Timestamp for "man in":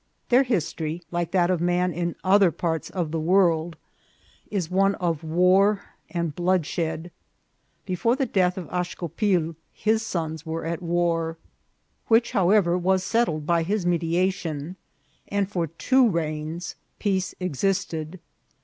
1.61-2.15